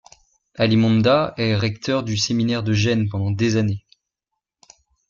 Alimonda 0.55 1.35
est 1.37 1.55
recteur 1.55 2.01
du 2.01 2.17
séminaire 2.17 2.63
de 2.63 2.73
Gênes 2.73 3.07
pendant 3.07 3.29
des 3.29 3.55
années. 3.55 3.85